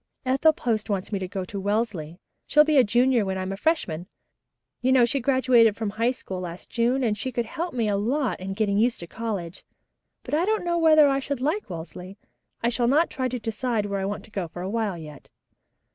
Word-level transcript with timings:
"Ethel 0.25 0.51
Post 0.53 0.89
wants 0.89 1.11
me 1.11 1.19
to 1.19 1.27
go 1.27 1.45
to 1.45 1.59
Wellesley. 1.59 2.17
She'll 2.47 2.63
be 2.63 2.77
a 2.79 2.83
junior 2.83 3.23
when 3.23 3.37
I'm 3.37 3.51
a 3.51 3.55
freshman. 3.55 4.07
You 4.81 4.91
know, 4.91 5.05
she 5.05 5.19
was 5.19 5.25
graduated 5.25 5.75
from 5.75 5.91
High 5.91 6.09
School 6.09 6.39
last 6.39 6.71
June 6.71 7.03
and 7.03 7.15
she 7.15 7.31
could 7.31 7.45
help 7.45 7.75
me 7.75 7.87
a 7.87 7.95
lot 7.97 8.39
in 8.39 8.55
getting 8.55 8.79
used 8.79 9.01
to 9.01 9.05
college. 9.07 9.63
But 10.23 10.33
I 10.33 10.43
don't 10.45 10.65
know 10.65 10.79
whether 10.79 11.07
I 11.07 11.19
should 11.19 11.39
like 11.39 11.69
Wellesley. 11.69 12.17
I 12.63 12.69
shall 12.69 12.87
not 12.87 13.11
try 13.11 13.27
to 13.27 13.37
decide 13.37 13.85
where 13.85 13.99
I 13.99 14.05
want 14.05 14.25
to 14.25 14.31
go 14.31 14.47
for 14.47 14.63
a 14.63 14.69
while 14.71 14.97
yet." 14.97 15.29